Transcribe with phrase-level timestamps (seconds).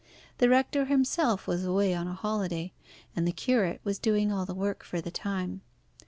[0.39, 2.73] The rector himself was away on a holiday,
[3.15, 5.61] and the curate was doing all the work for the time.